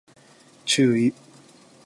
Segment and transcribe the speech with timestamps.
[0.65, 1.13] 注意